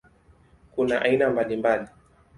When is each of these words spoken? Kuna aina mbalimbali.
Kuna 0.71 0.99
aina 1.01 1.27
mbalimbali. 1.29 1.87